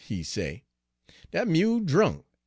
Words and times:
he 0.03 0.23
say, 0.23 0.63
'dat 1.29 1.47
mule 1.47 1.79
drunk! 1.79 2.25